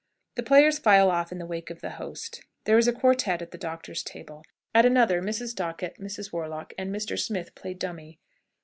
[0.33, 2.41] The players file off in the wake of the host.
[2.63, 4.43] There is a quartet at the doctor's table.
[4.73, 5.53] At another, Mrs.
[5.53, 6.33] Dockett, Mrs.
[6.33, 7.19] Warlock, and Mr.
[7.19, 8.17] Smith play dummy.